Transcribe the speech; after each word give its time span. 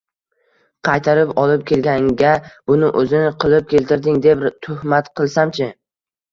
Qaytarib 0.87 1.33
olib 1.41 1.65
kelganga, 1.73 2.33
buni 2.73 2.91
o'zing 3.03 3.29
qilib 3.45 3.69
keltirding 3.77 4.21
deb 4.27 4.45
tuhmat 4.67 5.15
qilsamchi? 5.23 5.73